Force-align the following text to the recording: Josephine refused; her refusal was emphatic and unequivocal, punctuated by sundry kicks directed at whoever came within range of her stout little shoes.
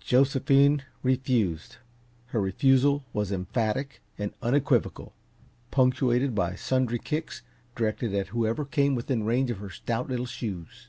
Josephine 0.00 0.82
refused; 1.04 1.76
her 2.34 2.40
refusal 2.40 3.04
was 3.12 3.30
emphatic 3.30 4.02
and 4.18 4.32
unequivocal, 4.42 5.12
punctuated 5.70 6.34
by 6.34 6.56
sundry 6.56 6.98
kicks 6.98 7.42
directed 7.76 8.12
at 8.12 8.26
whoever 8.34 8.64
came 8.64 8.96
within 8.96 9.22
range 9.22 9.52
of 9.52 9.58
her 9.58 9.70
stout 9.70 10.08
little 10.08 10.26
shoes. 10.26 10.88